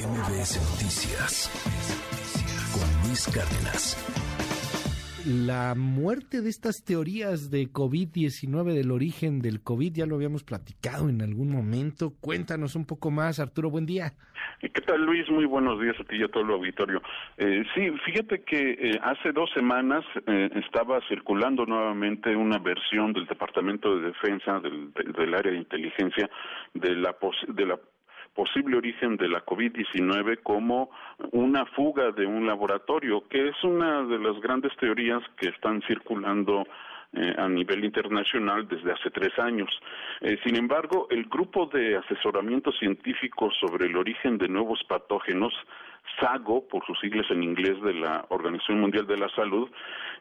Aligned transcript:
MBS 0.00 0.56
Noticias 0.72 1.50
con 2.72 3.06
Luis 3.06 3.26
Cárdenas. 3.26 3.98
La 5.26 5.74
muerte 5.76 6.40
de 6.40 6.48
estas 6.48 6.82
teorías 6.82 7.50
de 7.50 7.68
COVID-19, 7.68 8.72
del 8.72 8.92
origen 8.92 9.40
del 9.40 9.62
COVID, 9.62 9.92
ya 9.92 10.06
lo 10.06 10.14
habíamos 10.14 10.42
platicado 10.42 11.10
en 11.10 11.20
algún 11.20 11.50
momento. 11.50 12.14
Cuéntanos 12.18 12.76
un 12.76 12.86
poco 12.86 13.10
más, 13.10 13.40
Arturo, 13.40 13.68
buen 13.68 13.84
día. 13.84 14.14
¿Qué 14.60 14.80
tal, 14.80 15.04
Luis? 15.04 15.28
Muy 15.28 15.44
buenos 15.44 15.78
días 15.78 15.96
a 16.00 16.04
ti 16.04 16.16
y 16.16 16.22
a 16.22 16.28
todo 16.28 16.44
el 16.44 16.50
auditorio. 16.50 17.02
Eh, 17.36 17.62
sí, 17.74 17.90
fíjate 18.06 18.42
que 18.42 18.70
eh, 18.70 19.00
hace 19.02 19.32
dos 19.32 19.50
semanas 19.52 20.02
eh, 20.26 20.48
estaba 20.64 21.00
circulando 21.08 21.66
nuevamente 21.66 22.34
una 22.34 22.58
versión 22.58 23.12
del 23.12 23.26
Departamento 23.26 23.98
de 23.98 24.08
Defensa 24.08 24.60
del, 24.60 24.94
del 24.94 25.34
área 25.34 25.52
de 25.52 25.58
inteligencia 25.58 26.30
de 26.72 26.94
la, 26.96 27.14
de 27.48 27.66
la 27.66 27.78
posible 28.34 28.76
origen 28.76 29.16
de 29.16 29.28
la 29.28 29.44
COVID-19 29.44 30.42
como 30.42 30.90
una 31.32 31.66
fuga 31.66 32.10
de 32.12 32.26
un 32.26 32.46
laboratorio, 32.46 33.26
que 33.28 33.48
es 33.48 33.64
una 33.64 34.02
de 34.04 34.18
las 34.18 34.40
grandes 34.40 34.76
teorías 34.76 35.22
que 35.36 35.48
están 35.48 35.82
circulando 35.82 36.64
eh, 37.12 37.34
a 37.36 37.48
nivel 37.48 37.84
internacional 37.84 38.68
desde 38.68 38.92
hace 38.92 39.10
tres 39.10 39.36
años. 39.38 39.68
Eh, 40.20 40.38
sin 40.44 40.54
embargo, 40.54 41.08
el 41.10 41.24
grupo 41.24 41.66
de 41.66 41.96
asesoramiento 41.96 42.70
científico 42.70 43.50
sobre 43.60 43.86
el 43.86 43.96
origen 43.96 44.38
de 44.38 44.46
nuevos 44.46 44.80
patógenos, 44.88 45.52
SAGO, 46.20 46.68
por 46.68 46.86
sus 46.86 46.98
siglas 47.00 47.26
en 47.30 47.42
inglés 47.42 47.80
de 47.82 47.94
la 47.94 48.24
Organización 48.28 48.80
Mundial 48.80 49.08
de 49.08 49.16
la 49.16 49.28
Salud, 49.30 49.68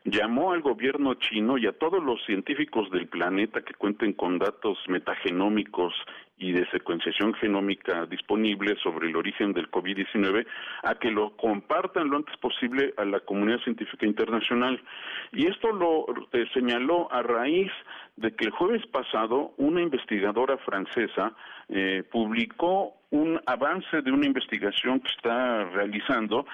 llamó 0.03 0.51
al 0.51 0.61
gobierno 0.61 1.13
chino 1.15 1.57
y 1.57 1.67
a 1.67 1.77
todos 1.77 2.03
los 2.03 2.23
científicos 2.25 2.89
del 2.91 3.07
planeta 3.07 3.61
que 3.61 3.73
cuenten 3.73 4.13
con 4.13 4.39
datos 4.39 4.77
metagenómicos 4.87 5.93
y 6.39 6.53
de 6.53 6.65
secuenciación 6.71 7.33
genómica 7.33 8.05
disponible 8.05 8.75
sobre 8.81 9.09
el 9.09 9.15
origen 9.17 9.51
del 9.51 9.69
COVID-19 9.69 10.45
a 10.83 10.95
que 10.95 11.11
lo 11.11 11.35
compartan 11.35 12.09
lo 12.09 12.17
antes 12.17 12.35
posible 12.37 12.93
a 12.97 13.03
la 13.03 13.19
comunidad 13.19 13.59
científica 13.59 14.05
internacional. 14.05 14.81
Y 15.33 15.47
esto 15.47 15.71
lo 15.73 16.05
eh, 16.31 16.45
señaló 16.53 16.78
a 17.11 17.21
raíz 17.21 17.71
de 18.15 18.31
que 18.35 18.45
el 18.45 18.51
jueves 18.51 18.85
pasado 18.87 19.53
una 19.57 19.81
investigadora 19.81 20.57
francesa 20.57 21.33
eh, 21.67 22.03
publicó 22.11 22.93
un 23.11 23.39
avance 23.45 24.01
de 24.01 24.11
una 24.11 24.25
investigación 24.25 24.99
que 24.99 25.09
está 25.09 25.65
realizando 25.65 26.45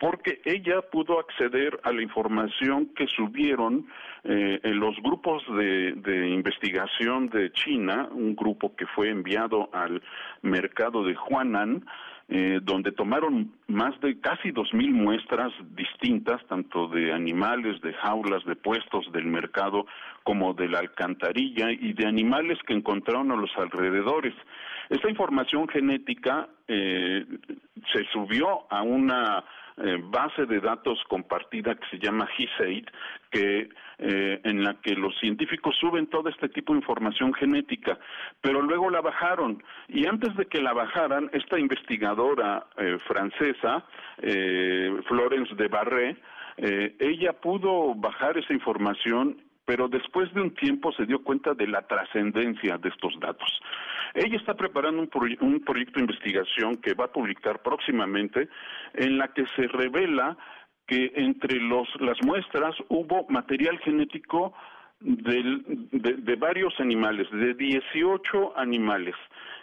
porque 0.00 0.40
ella 0.46 0.80
pudo 0.80 1.20
acceder 1.20 1.78
a 1.84 1.92
la 1.92 2.00
información 2.00 2.86
que 2.96 3.06
subieron 3.06 3.86
eh, 4.24 4.58
en 4.62 4.80
los 4.80 4.96
grupos 5.02 5.42
de, 5.54 6.28
investigación 6.30 7.28
de 7.28 7.52
China, 7.52 8.08
un 8.10 8.34
grupo 8.34 8.74
que 8.74 8.86
fue 8.86 9.10
enviado 9.10 9.68
al 9.74 10.02
mercado 10.40 11.04
de 11.04 11.14
Huanan, 11.14 11.84
eh, 12.30 12.60
donde 12.62 12.92
tomaron 12.92 13.52
más 13.66 14.00
de 14.00 14.18
casi 14.20 14.52
dos 14.52 14.72
mil 14.72 14.92
muestras 14.92 15.52
distintas, 15.74 16.40
tanto 16.46 16.88
de 16.88 17.12
animales, 17.12 17.78
de 17.82 17.92
jaulas, 17.92 18.42
de 18.46 18.56
puestos 18.56 19.10
del 19.12 19.26
mercado, 19.26 19.84
como 20.22 20.54
de 20.54 20.68
la 20.68 20.78
alcantarilla 20.78 21.72
y 21.72 21.92
de 21.92 22.06
animales 22.06 22.58
que 22.66 22.72
encontraron 22.72 23.32
a 23.32 23.36
los 23.36 23.50
alrededores. 23.58 24.32
Esta 24.88 25.10
información 25.10 25.68
genética 25.68 26.48
eh, 26.68 27.26
se 27.92 28.04
subió 28.12 28.66
a 28.70 28.82
una 28.82 29.44
eh, 29.82 29.98
base 30.02 30.46
de 30.46 30.60
datos 30.60 31.02
compartida 31.08 31.74
que 31.74 31.88
se 31.90 31.98
llama 31.98 32.26
GISAID, 32.26 32.86
que 33.30 33.68
eh, 33.98 34.40
en 34.44 34.62
la 34.62 34.74
que 34.80 34.94
los 34.94 35.18
científicos 35.18 35.76
suben 35.80 36.06
todo 36.06 36.28
este 36.28 36.48
tipo 36.48 36.72
de 36.72 36.80
información 36.80 37.32
genética, 37.32 37.98
pero 38.40 38.62
luego 38.62 38.90
la 38.90 39.00
bajaron. 39.00 39.62
Y 39.88 40.06
antes 40.06 40.36
de 40.36 40.46
que 40.46 40.60
la 40.60 40.72
bajaran, 40.72 41.30
esta 41.32 41.58
investigadora 41.58 42.66
eh, 42.76 42.98
francesa, 43.06 43.84
Florence 45.08 45.54
de 45.54 45.68
Barré, 45.68 46.16
ella 46.58 47.32
pudo 47.32 47.94
bajar 47.94 48.36
esa 48.36 48.52
información 48.52 49.38
pero 49.70 49.86
después 49.86 50.34
de 50.34 50.40
un 50.40 50.52
tiempo 50.52 50.90
se 50.94 51.06
dio 51.06 51.22
cuenta 51.22 51.54
de 51.54 51.68
la 51.68 51.82
trascendencia 51.82 52.76
de 52.76 52.88
estos 52.88 53.14
datos. 53.20 53.48
Ella 54.14 54.36
está 54.36 54.54
preparando 54.54 55.00
un, 55.00 55.60
proyecto 55.60 55.92
de 55.94 56.00
investigación 56.00 56.78
que 56.78 56.94
va 56.94 57.04
a 57.04 57.12
publicar 57.12 57.62
próximamente 57.62 58.48
en 58.94 59.16
la 59.16 59.28
que 59.28 59.46
se 59.54 59.68
revela 59.68 60.36
que 60.88 61.12
entre 61.14 61.60
las 61.60 62.18
muestras 62.26 62.74
hubo 62.88 63.28
material 63.28 63.78
genético 63.78 64.54
de, 64.98 66.34
varios 66.36 66.74
animales, 66.80 67.28
de 67.30 67.54
18 67.54 68.58
animales, 68.58 69.14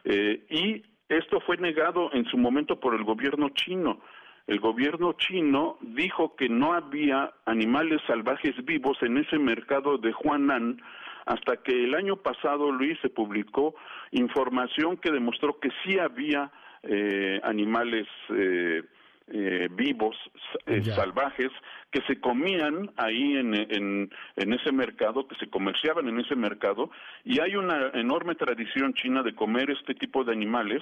eh, 0.05 0.41
y 0.49 0.83
esto 1.09 1.41
fue 1.41 1.57
negado 1.57 2.11
en 2.13 2.23
su 2.27 2.37
momento 2.37 2.79
por 2.79 2.95
el 2.95 3.03
gobierno 3.03 3.49
chino 3.49 3.99
el 4.47 4.59
gobierno 4.59 5.13
chino 5.13 5.77
dijo 5.81 6.35
que 6.35 6.47
no 6.47 6.73
había 6.73 7.33
animales 7.45 8.01
salvajes 8.07 8.55
vivos 8.65 8.97
en 9.01 9.17
ese 9.17 9.37
mercado 9.37 9.97
de 9.97 10.13
Huanan 10.23 10.81
hasta 11.25 11.57
que 11.57 11.83
el 11.83 11.93
año 11.93 12.15
pasado, 12.15 12.71
Luis, 12.71 12.97
se 13.01 13.09
publicó 13.09 13.75
información 14.11 14.95
que 14.95 15.11
demostró 15.11 15.59
que 15.59 15.69
sí 15.83 15.99
había 15.99 16.49
eh, 16.83 17.41
animales 17.43 18.07
eh, 18.29 18.81
eh, 19.29 19.67
vivos, 19.69 20.15
salvajes, 20.95 21.51
que 21.91 21.99
se 22.03 22.21
comían 22.21 22.89
ahí 22.95 23.35
en, 23.35 23.53
en, 23.53 24.53
ese 24.53 24.71
mercado, 24.71 25.27
que 25.27 25.35
se 25.35 25.49
comerciaban 25.49 26.07
en 26.07 26.21
ese 26.21 26.37
mercado, 26.37 26.89
y 27.25 27.41
hay 27.41 27.57
una 27.57 27.89
enorme 27.93 28.35
tradición 28.35 28.93
china 28.93 29.21
de 29.23 29.35
comer 29.35 29.69
este 29.69 29.95
tipo 29.95 30.23
de 30.23 30.31
animales, 30.31 30.81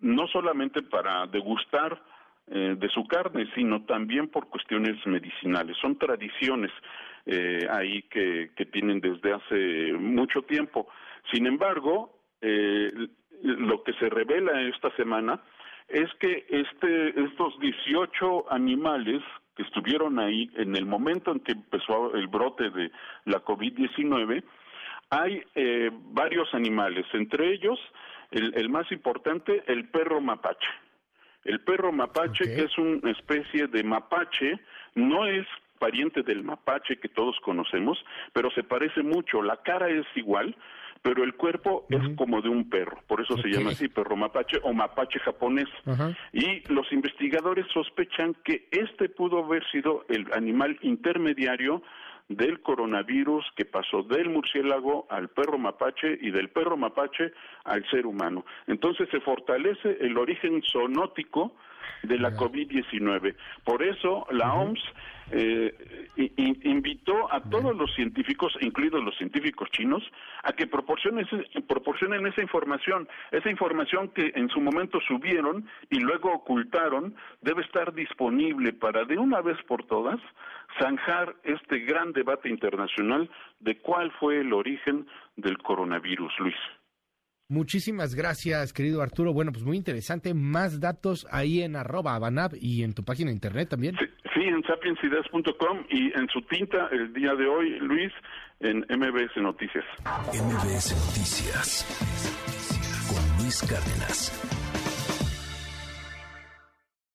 no 0.00 0.26
solamente 0.26 0.82
para 0.82 1.28
degustar 1.28 2.02
eh, 2.50 2.76
de 2.78 2.88
su 2.88 3.06
carne, 3.06 3.46
sino 3.54 3.84
también 3.84 4.28
por 4.28 4.48
cuestiones 4.48 4.96
medicinales. 5.06 5.76
Son 5.82 5.98
tradiciones 5.98 6.70
eh, 7.26 7.66
ahí 7.70 8.02
que, 8.04 8.52
que, 8.56 8.64
tienen 8.64 9.00
desde 9.00 9.34
hace 9.34 9.92
mucho 9.92 10.40
tiempo. 10.42 10.88
Sin 11.30 11.46
embargo, 11.46 12.22
eh, 12.40 12.90
lo 13.42 13.82
que 13.82 13.92
se 13.94 14.08
revela 14.08 14.62
esta 14.62 14.90
semana 14.96 15.42
es 15.88 16.08
que 16.20 16.46
este, 16.48 17.20
estos 17.22 17.58
18 17.60 18.50
animales 18.50 19.22
que 19.54 19.64
estuvieron 19.64 20.18
ahí 20.18 20.50
en 20.54 20.74
el 20.74 20.86
momento 20.86 21.32
en 21.32 21.40
que 21.40 21.52
empezó 21.52 22.14
el 22.14 22.28
brote 22.28 22.70
de 22.70 22.90
la 23.26 23.44
COVID-19, 23.44 24.42
hay 25.10 25.42
varios 26.12 26.54
animales, 26.54 27.04
entre 27.12 27.52
ellos 27.52 27.78
el, 28.30 28.54
el 28.54 28.70
más 28.70 28.90
importante, 28.90 29.64
el 29.66 29.90
perro 29.90 30.22
mapache. 30.22 30.68
El 31.44 31.60
perro 31.60 31.92
mapache, 31.92 32.44
que 32.44 32.64
es 32.64 32.78
una 32.78 33.10
especie 33.10 33.68
de 33.68 33.82
mapache, 33.82 34.60
no 34.94 35.26
es 35.26 35.46
pariente 35.78 36.22
del 36.22 36.42
mapache 36.42 36.98
que 36.98 37.08
todos 37.08 37.38
conocemos, 37.40 38.04
pero 38.32 38.50
se 38.50 38.64
parece 38.64 39.02
mucho. 39.02 39.42
La 39.42 39.56
cara 39.62 39.88
es 39.88 40.04
igual, 40.16 40.56
pero 41.02 41.22
el 41.22 41.34
cuerpo 41.34 41.86
es 41.88 42.16
como 42.16 42.42
de 42.42 42.48
un 42.48 42.68
perro, 42.68 42.98
por 43.06 43.20
eso 43.20 43.36
se 43.38 43.48
llama 43.48 43.70
así 43.70 43.88
perro 43.88 44.16
mapache 44.16 44.58
o 44.62 44.72
mapache 44.72 45.18
japonés. 45.20 45.68
Y 46.32 46.62
los 46.72 46.90
investigadores 46.92 47.66
sospechan 47.72 48.34
que 48.44 48.68
este 48.70 49.08
pudo 49.08 49.44
haber 49.44 49.64
sido 49.70 50.04
el 50.08 50.26
animal 50.32 50.78
intermediario 50.82 51.82
del 52.28 52.60
coronavirus 52.60 53.44
que 53.56 53.64
pasó 53.64 54.02
del 54.02 54.28
murciélago 54.28 55.06
al 55.10 55.28
perro 55.28 55.58
mapache 55.58 56.18
y 56.20 56.30
del 56.30 56.50
perro 56.50 56.76
mapache 56.76 57.32
al 57.64 57.88
ser 57.90 58.06
humano. 58.06 58.44
Entonces 58.66 59.08
se 59.10 59.20
fortalece 59.20 59.96
el 60.00 60.16
origen 60.18 60.62
zoonótico 60.62 61.54
de 62.02 62.18
la 62.18 62.32
COVID-19. 62.32 63.34
Por 63.64 63.82
eso 63.82 64.26
la 64.30 64.54
OMS 64.54 64.80
eh, 65.30 65.74
invitó 66.64 67.30
a 67.32 67.40
todos 67.42 67.76
los 67.76 67.94
científicos, 67.94 68.56
incluidos 68.60 69.04
los 69.04 69.16
científicos 69.18 69.68
chinos, 69.70 70.02
a 70.42 70.52
que 70.52 70.66
proporcionen, 70.66 71.26
proporcionen 71.68 72.26
esa 72.26 72.40
información. 72.40 73.08
Esa 73.30 73.50
información 73.50 74.08
que 74.08 74.32
en 74.34 74.48
su 74.48 74.60
momento 74.60 75.00
subieron 75.06 75.68
y 75.90 76.00
luego 76.00 76.32
ocultaron 76.32 77.14
debe 77.42 77.62
estar 77.62 77.92
disponible 77.92 78.72
para 78.72 79.04
de 79.04 79.18
una 79.18 79.42
vez 79.42 79.58
por 79.64 79.84
todas 79.84 80.18
zanjar 80.78 81.34
este 81.44 81.80
gran 81.80 82.12
debate 82.12 82.48
internacional 82.48 83.28
de 83.60 83.78
cuál 83.78 84.10
fue 84.12 84.40
el 84.40 84.52
origen 84.52 85.06
del 85.36 85.58
coronavirus, 85.58 86.32
Luis. 86.38 86.56
Muchísimas 87.50 88.14
gracias, 88.14 88.74
querido 88.74 89.00
Arturo. 89.00 89.32
Bueno, 89.32 89.52
pues 89.52 89.64
muy 89.64 89.78
interesante. 89.78 90.34
Más 90.34 90.80
datos 90.80 91.26
ahí 91.30 91.62
en 91.62 91.76
arroba 91.76 92.14
abanab 92.14 92.52
y 92.60 92.82
en 92.82 92.92
tu 92.92 93.04
página 93.04 93.30
de 93.30 93.36
internet 93.36 93.70
también. 93.70 93.96
Sí, 94.34 94.42
en 94.42 94.62
sapiensideas.com 94.64 95.84
y 95.88 96.12
en 96.12 96.28
su 96.28 96.42
tinta 96.42 96.88
el 96.92 97.10
día 97.14 97.34
de 97.34 97.46
hoy, 97.46 97.78
Luis, 97.80 98.12
en 98.60 98.80
MBS 98.80 99.40
Noticias. 99.40 99.84
MBS 100.04 100.92
Noticias 100.92 101.86
con 103.08 103.42
Luis 103.42 103.62
Cárdenas. 103.62 104.77